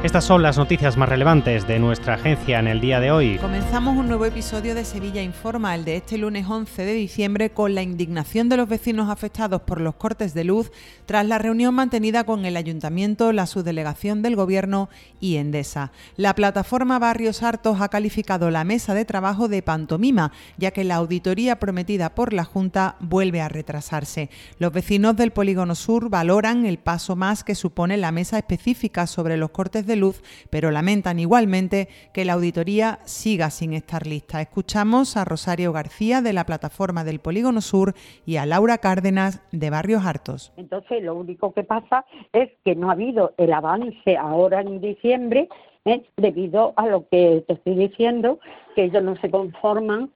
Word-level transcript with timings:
Estas 0.00 0.26
son 0.26 0.44
las 0.44 0.56
noticias 0.56 0.96
más 0.96 1.08
relevantes 1.08 1.66
de 1.66 1.80
nuestra 1.80 2.14
agencia 2.14 2.60
en 2.60 2.68
el 2.68 2.80
día 2.80 3.00
de 3.00 3.10
hoy. 3.10 3.36
Comenzamos 3.38 3.96
un 3.96 4.06
nuevo 4.06 4.24
episodio 4.26 4.76
de 4.76 4.84
Sevilla 4.84 5.22
Informa, 5.22 5.74
el 5.74 5.84
de 5.84 5.96
este 5.96 6.18
lunes 6.18 6.46
11 6.48 6.84
de 6.84 6.92
diciembre, 6.92 7.50
con 7.50 7.74
la 7.74 7.82
indignación 7.82 8.48
de 8.48 8.58
los 8.58 8.68
vecinos 8.68 9.10
afectados 9.10 9.62
por 9.62 9.80
los 9.80 9.96
cortes 9.96 10.34
de 10.34 10.44
luz 10.44 10.70
tras 11.04 11.26
la 11.26 11.38
reunión 11.38 11.74
mantenida 11.74 12.22
con 12.22 12.44
el 12.44 12.56
Ayuntamiento, 12.56 13.32
la 13.32 13.46
subdelegación 13.46 14.22
del 14.22 14.36
Gobierno 14.36 14.88
y 15.18 15.34
Endesa. 15.34 15.90
La 16.16 16.32
plataforma 16.36 17.00
Barrios 17.00 17.42
Hartos 17.42 17.80
ha 17.80 17.88
calificado 17.88 18.52
la 18.52 18.62
mesa 18.62 18.94
de 18.94 19.04
trabajo 19.04 19.48
de 19.48 19.62
pantomima, 19.62 20.30
ya 20.58 20.70
que 20.70 20.84
la 20.84 20.94
auditoría 20.94 21.58
prometida 21.58 22.14
por 22.14 22.32
la 22.32 22.44
Junta 22.44 22.94
vuelve 23.00 23.40
a 23.40 23.48
retrasarse. 23.48 24.30
Los 24.60 24.72
vecinos 24.72 25.16
del 25.16 25.32
Polígono 25.32 25.74
Sur 25.74 26.08
valoran 26.08 26.66
el 26.66 26.78
paso 26.78 27.16
más 27.16 27.42
que 27.42 27.56
supone 27.56 27.96
la 27.96 28.12
mesa 28.12 28.38
específica 28.38 29.08
sobre 29.08 29.36
los 29.36 29.50
cortes 29.50 29.87
de 29.87 29.87
luz, 29.96 30.22
pero 30.50 30.70
lamentan 30.70 31.18
igualmente 31.18 31.88
que 32.12 32.24
la 32.24 32.34
auditoría 32.34 32.98
siga 33.04 33.50
sin 33.50 33.72
estar 33.72 34.06
lista. 34.06 34.40
Escuchamos 34.40 35.16
a 35.16 35.24
Rosario 35.24 35.72
García 35.72 36.22
de 36.22 36.32
la 36.32 36.44
plataforma 36.44 37.04
del 37.04 37.20
Polígono 37.20 37.60
Sur 37.60 37.94
y 38.26 38.36
a 38.36 38.46
Laura 38.46 38.78
Cárdenas 38.78 39.42
de 39.52 39.70
Barrios 39.70 40.04
Hartos. 40.04 40.52
Entonces, 40.56 41.02
lo 41.02 41.14
único 41.14 41.52
que 41.52 41.64
pasa 41.64 42.04
es 42.32 42.50
que 42.64 42.74
no 42.74 42.90
ha 42.90 42.92
habido 42.92 43.34
el 43.36 43.52
avance 43.52 44.16
ahora 44.16 44.60
en 44.60 44.80
diciembre 44.80 45.48
¿eh? 45.84 46.02
debido 46.16 46.72
a 46.76 46.86
lo 46.86 47.08
que 47.08 47.44
te 47.46 47.54
estoy 47.54 47.74
diciendo, 47.74 48.38
que 48.74 48.84
ellos 48.84 49.02
no 49.02 49.16
se 49.16 49.30
conforman 49.30 50.10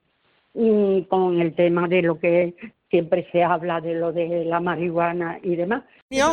mm, 0.54 1.00
con 1.02 1.40
el 1.40 1.54
tema 1.54 1.88
de 1.88 2.02
lo 2.02 2.18
que 2.18 2.54
siempre 2.92 3.26
se 3.32 3.42
habla 3.42 3.80
de 3.80 3.94
lo 3.94 4.12
de 4.12 4.44
la 4.44 4.60
marihuana 4.60 5.38
y 5.42 5.56
demás 5.56 5.82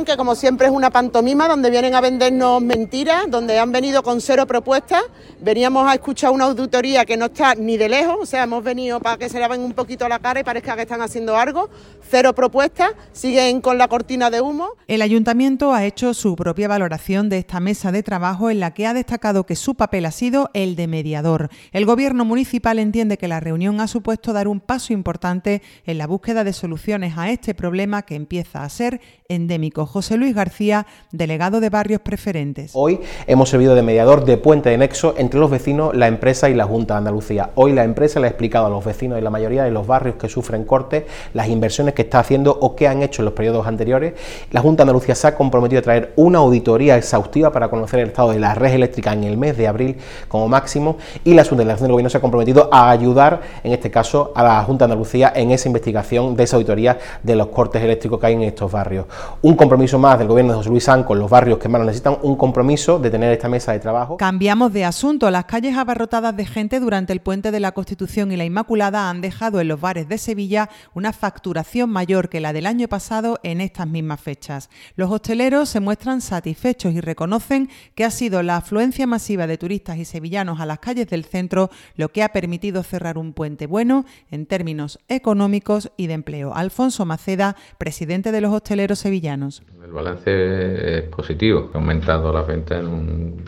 que 0.06 0.18
como 0.18 0.36
siempre 0.36 0.68
es 0.68 0.74
una 0.74 0.90
pantomima 0.90 1.48
donde 1.48 1.70
vienen 1.70 1.96
a 1.96 2.02
vendernos 2.02 2.62
mentiras, 2.62 3.30
donde 3.30 3.58
han 3.58 3.72
venido 3.72 4.04
con 4.04 4.20
cero 4.20 4.46
propuestas. 4.46 5.02
Veníamos 5.40 5.88
a 5.88 5.94
escuchar 5.94 6.32
una 6.32 6.46
auditoría 6.46 7.06
que 7.06 7.16
no 7.16 7.28
está 7.28 7.56
ni 7.56 7.78
de 7.78 7.88
lejos, 7.88 8.18
o 8.22 8.26
sea, 8.26 8.44
hemos 8.44 8.62
venido 8.62 9.00
para 9.00 9.18
que 9.18 9.30
se 9.30 9.40
laven 9.40 9.62
un 9.62 9.72
poquito 9.72 10.10
la 10.10 10.20
cara 10.20 10.42
y 10.42 10.44
parezca 10.44 10.76
que 10.76 10.82
están 10.82 11.02
haciendo 11.02 11.38
algo. 11.38 11.70
Cero 12.02 12.36
propuestas, 12.36 12.92
siguen 13.14 13.62
con 13.62 13.78
la 13.78 13.88
cortina 13.88 14.30
de 14.30 14.42
humo. 14.42 14.72
El 14.88 15.02
ayuntamiento 15.02 15.74
ha 15.74 15.86
hecho 15.86 16.14
su 16.14 16.36
propia 16.36 16.68
valoración 16.68 17.30
de 17.30 17.38
esta 17.38 17.62
mesa 17.62 17.94
de 17.94 18.04
trabajo 18.04 18.50
en 18.50 18.60
la 18.60 18.74
que 18.74 18.86
ha 18.86 18.94
destacado 18.94 19.46
que 19.46 19.56
su 19.56 19.76
papel 19.76 20.06
ha 20.06 20.12
sido 20.12 20.50
el 20.54 20.76
de 20.76 20.88
mediador. 20.88 21.48
El 21.72 21.86
gobierno 21.86 22.26
municipal 22.26 22.80
entiende 22.80 23.18
que 23.18 23.30
la 23.30 23.40
reunión 23.40 23.80
ha 23.80 23.88
supuesto 23.88 24.34
dar 24.34 24.50
un 24.50 24.60
paso 24.60 24.92
importante 24.92 25.62
en 25.86 25.98
la 25.98 26.06
búsqueda 26.06 26.44
de 26.44 26.49
soluciones 26.54 27.18
a 27.18 27.30
este 27.30 27.54
problema 27.54 28.04
que 28.04 28.16
empieza 28.16 28.64
a 28.64 28.70
ser 28.70 29.02
endémico 29.28 29.86
José 29.86 30.18
Luis 30.18 30.34
García, 30.34 30.88
delegado 31.12 31.60
de 31.60 31.70
Barrios 31.70 32.02
Preferentes. 32.02 32.72
Hoy 32.74 33.00
hemos 33.28 33.50
servido 33.50 33.76
de 33.76 33.84
mediador 33.84 34.26
de 34.26 34.38
puente 34.38 34.70
de 34.70 34.78
nexo 34.78 35.14
entre 35.18 35.40
los 35.40 35.52
vecinos, 35.52 35.96
la 35.96 36.08
empresa 36.08 36.50
y 36.50 36.56
la 36.56 36.66
Junta 36.66 36.96
de 36.96 37.00
Andalucía. 37.00 37.52
Hoy 37.56 37.74
la 37.74 37.84
empresa 37.84 38.20
le 38.20 38.28
ha 38.28 38.30
explicado 38.30 38.66
a 38.66 38.70
los 38.70 38.84
vecinos 38.84 39.16
de 39.16 39.22
la 39.22 39.30
mayoría 39.30 39.64
de 39.64 39.72
los 39.72 39.86
barrios 39.86 40.16
que 40.16 40.30
sufren 40.30 40.66
cortes 40.66 41.04
las 41.34 41.48
inversiones 41.48 41.94
que 41.94 42.02
está 42.02 42.20
haciendo 42.20 42.58
o 42.60 42.76
que 42.76 42.88
han 42.88 43.04
hecho 43.04 43.22
en 43.22 43.26
los 43.26 43.34
periodos 43.34 43.68
anteriores. 43.68 44.14
La 44.52 44.62
Junta 44.62 44.84
de 44.84 44.90
Andalucía 44.90 45.16
se 45.16 45.28
ha 45.28 45.36
comprometido 45.36 45.80
a 45.80 45.84
traer 45.84 46.14
una 46.16 46.40
auditoría 46.40 46.98
exhaustiva 46.98 47.52
para 47.52 47.70
conocer 47.70 48.00
el 48.00 48.08
estado 48.08 48.32
de 48.32 48.40
la 48.40 48.56
red 48.56 48.74
eléctrica 48.74 49.14
en 49.14 49.24
el 49.24 49.38
mes 49.38 49.58
de 49.58 49.68
abril 49.68 49.98
como 50.28 50.48
máximo 50.48 50.98
y 51.24 51.34
la 51.34 51.44
Subdelegación 51.44 51.88
del 51.88 51.94
Gobierno 51.94 52.10
se 52.10 52.18
ha 52.18 52.22
comprometido 52.22 52.70
a 52.72 52.90
ayudar, 52.90 53.42
en 53.64 53.72
este 53.74 53.92
caso, 53.92 54.32
a 54.36 54.44
la 54.44 54.64
Junta 54.64 54.86
de 54.86 54.94
Andalucía 54.94 55.32
en 55.36 55.52
esa 55.52 55.68
investigación 55.68 56.36
de 56.40 56.46
esa 56.46 56.56
auditoría 56.56 56.98
de 57.22 57.36
los 57.36 57.48
cortes 57.48 57.84
eléctricos 57.84 58.20
que 58.20 58.28
hay 58.28 58.34
en 58.34 58.44
estos 58.44 58.72
barrios. 58.72 59.06
Un 59.42 59.56
compromiso 59.56 60.00
más 60.00 60.18
del 60.18 60.28
gobierno 60.28 60.54
de 60.54 60.58
José 60.58 60.70
Luis 60.70 60.84
San 60.84 61.04
con 61.04 61.20
los 61.20 61.30
barrios 61.30 61.60
que 61.60 61.70
más 61.70 61.82
necesitan, 61.82 62.18
un 62.24 62.36
compromiso 62.36 63.00
de 63.00 63.10
tener 63.10 63.32
esta 63.32 63.50
mesa 63.50 63.72
de 63.72 63.80
trabajo. 63.80 64.18
Cambiamos 64.18 64.74
de 64.74 64.86
asunto. 64.86 65.30
Las 65.30 65.46
calles 65.46 65.78
abarrotadas 65.78 66.36
de 66.36 66.46
gente 66.46 66.80
durante 66.80 67.14
el 67.14 67.22
puente 67.22 67.52
de 67.52 67.60
la 67.60 67.72
Constitución 67.72 68.32
y 68.32 68.38
la 68.38 68.46
Inmaculada 68.46 69.10
han 69.10 69.22
dejado 69.22 69.60
en 69.60 69.68
los 69.68 69.80
bares 69.80 70.08
de 70.08 70.18
Sevilla 70.18 70.70
una 70.94 71.14
facturación 71.14 71.90
mayor 71.90 72.30
que 72.30 72.40
la 72.40 72.54
del 72.54 72.66
año 72.66 72.88
pasado 72.88 73.40
en 73.44 73.62
estas 73.62 73.88
mismas 73.88 74.22
fechas. 74.22 74.70
Los 74.96 75.12
hosteleros 75.12 75.70
se 75.70 75.80
muestran 75.80 76.22
satisfechos 76.22 76.94
y 76.94 77.02
reconocen 77.02 77.70
que 77.96 78.06
ha 78.06 78.12
sido 78.12 78.42
la 78.44 78.58
afluencia 78.58 79.08
masiva 79.08 79.48
de 79.48 79.58
turistas 79.58 79.98
y 79.98 80.06
sevillanos 80.06 80.60
a 80.60 80.66
las 80.66 80.80
calles 80.80 81.08
del 81.08 81.26
centro 81.26 81.70
lo 81.96 82.10
que 82.10 82.24
ha 82.24 82.30
permitido 82.30 82.84
cerrar 82.84 83.18
un 83.18 83.34
puente 83.34 83.68
bueno 83.68 84.06
en 84.32 84.46
términos 84.46 85.00
económicos 85.08 85.92
y 85.98 86.08
de 86.08 86.14
empleo. 86.14 86.29
Alfonso 86.54 87.06
Maceda, 87.06 87.56
presidente 87.78 88.32
de 88.32 88.42
los 88.42 88.54
hosteleros 88.54 89.00
sevillanos. 89.00 89.64
El 89.84 89.92
balance 89.92 90.98
es 91.00 91.04
positivo, 91.04 91.72
ha 91.74 91.78
aumentado 91.78 92.32
la 92.32 92.44
venta 92.44 92.80
en 92.80 93.44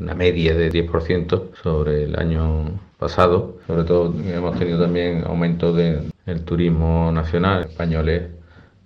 una 0.00 0.14
media 0.14 0.54
de 0.54 0.70
10% 0.70 1.54
sobre 1.62 2.04
el 2.04 2.18
año 2.18 2.78
pasado. 2.98 3.58
Sobre 3.66 3.84
todo 3.84 4.14
hemos 4.26 4.58
tenido 4.58 4.80
también 4.80 5.24
aumento 5.26 5.72
del 5.72 6.10
turismo 6.44 7.10
nacional, 7.12 7.62
españoles 7.62 8.24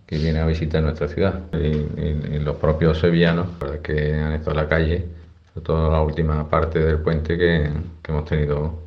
que 0.07 0.19
vienen 0.19 0.43
a 0.43 0.47
visitar 0.47 0.83
nuestra 0.83 1.09
ciudad 1.09 1.41
y, 1.53 2.39
los 2.39 2.57
propios 2.57 2.99
sevillanos 2.99 3.47
que 3.83 4.15
han 4.15 4.33
estado 4.33 4.53
en 4.53 4.57
la 4.57 4.69
calle, 4.69 5.07
sobre 5.53 5.65
todo 5.65 5.91
la 5.91 6.03
última 6.03 6.49
parte 6.49 6.81
del 6.81 6.99
puente 6.99 7.39
que 7.39 7.71
hemos 8.09 8.25
tenido 8.25 8.83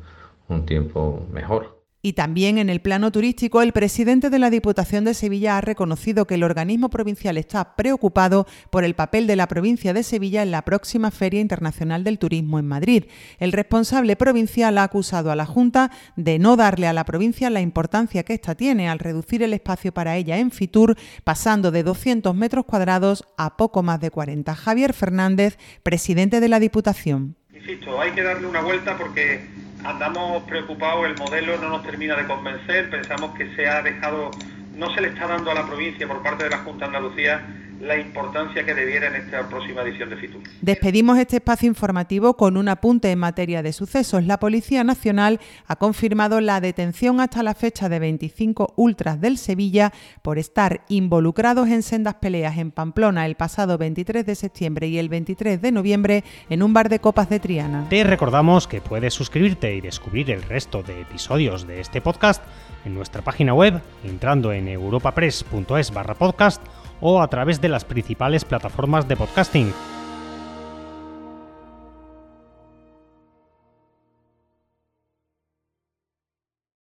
un 0.48 0.64
tiempo 0.66 1.26
mejor. 1.32 1.75
Y 2.06 2.12
también 2.12 2.56
en 2.58 2.70
el 2.70 2.80
plano 2.80 3.10
turístico, 3.10 3.62
el 3.62 3.72
presidente 3.72 4.30
de 4.30 4.38
la 4.38 4.48
Diputación 4.48 5.02
de 5.02 5.12
Sevilla 5.12 5.58
ha 5.58 5.60
reconocido 5.60 6.24
que 6.24 6.36
el 6.36 6.44
organismo 6.44 6.88
provincial 6.88 7.36
está 7.36 7.74
preocupado 7.74 8.46
por 8.70 8.84
el 8.84 8.94
papel 8.94 9.26
de 9.26 9.34
la 9.34 9.48
provincia 9.48 9.92
de 9.92 10.04
Sevilla 10.04 10.44
en 10.44 10.52
la 10.52 10.62
próxima 10.62 11.10
Feria 11.10 11.40
Internacional 11.40 12.04
del 12.04 12.20
Turismo 12.20 12.60
en 12.60 12.68
Madrid. 12.68 13.06
El 13.40 13.50
responsable 13.50 14.14
provincial 14.14 14.78
ha 14.78 14.84
acusado 14.84 15.32
a 15.32 15.34
la 15.34 15.46
Junta 15.46 15.90
de 16.14 16.38
no 16.38 16.54
darle 16.54 16.86
a 16.86 16.92
la 16.92 17.04
provincia 17.04 17.50
la 17.50 17.60
importancia 17.60 18.22
que 18.22 18.34
ésta 18.34 18.54
tiene 18.54 18.88
al 18.88 19.00
reducir 19.00 19.42
el 19.42 19.52
espacio 19.52 19.92
para 19.92 20.16
ella 20.16 20.38
en 20.38 20.52
Fitur, 20.52 20.94
pasando 21.24 21.72
de 21.72 21.82
200 21.82 22.36
metros 22.36 22.66
cuadrados 22.66 23.24
a 23.36 23.56
poco 23.56 23.82
más 23.82 23.98
de 23.98 24.12
40. 24.12 24.54
Javier 24.54 24.92
Fernández, 24.92 25.58
presidente 25.82 26.38
de 26.38 26.48
la 26.50 26.60
Diputación. 26.60 27.34
Insisto, 27.52 28.00
hay 28.00 28.12
que 28.12 28.22
darle 28.22 28.46
una 28.46 28.60
vuelta 28.60 28.96
porque 28.96 29.65
andamos 29.86 30.42
preocupados, 30.44 31.06
el 31.06 31.16
modelo 31.16 31.56
no 31.58 31.68
nos 31.68 31.82
termina 31.82 32.16
de 32.16 32.26
convencer, 32.26 32.90
pensamos 32.90 33.34
que 33.36 33.54
se 33.54 33.68
ha 33.68 33.82
dejado, 33.82 34.30
no 34.74 34.90
se 34.90 35.00
le 35.00 35.08
está 35.08 35.26
dando 35.26 35.50
a 35.50 35.54
la 35.54 35.66
provincia 35.66 36.06
por 36.08 36.22
parte 36.22 36.44
de 36.44 36.50
la 36.50 36.58
Junta 36.58 36.88
de 36.88 36.96
Andalucía 36.96 37.40
la 37.80 37.98
importancia 37.98 38.64
que 38.64 38.74
debiera 38.74 39.08
en 39.08 39.16
esta 39.16 39.48
próxima 39.48 39.82
edición 39.82 40.10
de 40.10 40.16
FITUR. 40.16 40.42
Despedimos 40.60 41.18
este 41.18 41.36
espacio 41.36 41.68
informativo 41.68 42.36
con 42.36 42.56
un 42.56 42.68
apunte 42.68 43.10
en 43.10 43.18
materia 43.18 43.62
de 43.62 43.72
sucesos. 43.72 44.24
La 44.24 44.38
Policía 44.38 44.84
Nacional 44.84 45.40
ha 45.66 45.76
confirmado 45.76 46.40
la 46.40 46.60
detención 46.60 47.20
hasta 47.20 47.42
la 47.42 47.54
fecha 47.54 47.88
de 47.88 47.98
25 47.98 48.74
ultras 48.76 49.20
del 49.20 49.38
Sevilla 49.38 49.92
por 50.22 50.38
estar 50.38 50.82
involucrados 50.88 51.68
en 51.68 51.82
sendas 51.82 52.14
peleas 52.14 52.58
en 52.58 52.70
Pamplona 52.70 53.26
el 53.26 53.34
pasado 53.34 53.78
23 53.78 54.24
de 54.24 54.34
septiembre 54.34 54.88
y 54.88 54.98
el 54.98 55.08
23 55.08 55.60
de 55.60 55.72
noviembre 55.72 56.24
en 56.48 56.62
un 56.62 56.72
bar 56.72 56.88
de 56.88 57.00
copas 57.00 57.28
de 57.28 57.40
Triana. 57.40 57.86
Te 57.88 58.04
recordamos 58.04 58.66
que 58.66 58.80
puedes 58.80 59.14
suscribirte 59.14 59.74
y 59.74 59.80
descubrir 59.80 60.30
el 60.30 60.42
resto 60.42 60.82
de 60.82 61.00
episodios 61.00 61.66
de 61.66 61.80
este 61.80 62.00
podcast 62.00 62.42
en 62.84 62.94
nuestra 62.94 63.22
página 63.22 63.52
web 63.52 63.80
entrando 64.04 64.52
en 64.52 64.68
europapress.es 64.68 65.92
barra 65.92 66.14
podcast 66.14 66.62
o 67.00 67.20
a 67.22 67.28
través 67.28 67.60
de 67.60 67.68
las 67.68 67.84
principales 67.84 68.44
plataformas 68.44 69.08
de 69.08 69.16
podcasting 69.16 69.72